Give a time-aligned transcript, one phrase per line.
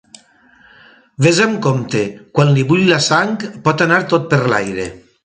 [1.25, 2.01] Vés amb compte,
[2.39, 3.37] quan li bull la sang,
[3.69, 4.89] pot anar tot per l’aire.